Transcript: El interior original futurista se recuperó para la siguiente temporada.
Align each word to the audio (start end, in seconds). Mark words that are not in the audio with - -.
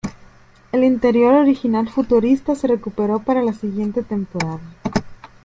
El 0.71 0.83
interior 0.83 1.35
original 1.35 1.87
futurista 1.87 2.55
se 2.55 2.65
recuperó 2.65 3.19
para 3.19 3.43
la 3.43 3.53
siguiente 3.53 4.01
temporada. 4.01 4.59